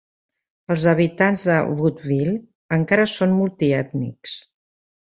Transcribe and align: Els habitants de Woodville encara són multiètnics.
Els 0.75 0.85
habitants 0.91 1.43
de 1.51 1.59
Woodville 1.83 2.35
encara 2.81 3.09
són 3.17 3.39
multiètnics. 3.45 4.37